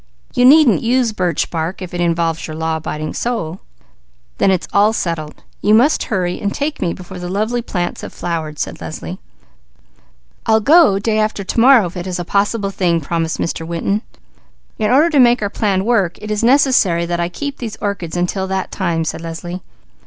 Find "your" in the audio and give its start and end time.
2.47-2.55